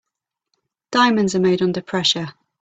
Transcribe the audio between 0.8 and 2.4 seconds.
Diamonds are made under pressure.